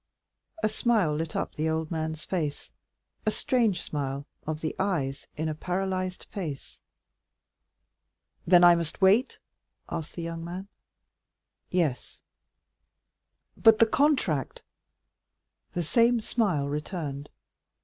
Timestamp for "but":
13.55-13.77